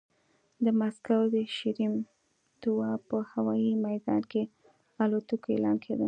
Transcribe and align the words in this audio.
د 0.63 0.65
مسکو 0.79 1.19
د 1.33 1.35
شېرېمېتوا 1.55 2.89
په 3.07 3.17
هوايي 3.31 3.73
ميدان 3.85 4.21
کې 4.31 4.41
الوتکو 5.03 5.47
اعلان 5.53 5.77
کېده. 5.83 5.99